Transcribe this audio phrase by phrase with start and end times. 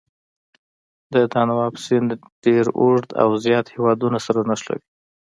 [1.13, 2.09] د دانوب سیند
[2.45, 4.85] ډېر اوږد او زیات هېوادونه سره نښلوي.